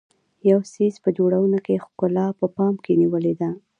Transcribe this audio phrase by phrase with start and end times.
[0.39, 3.49] د یو څیز په جوړونه کې ښکلا په پام کې نیولې ده.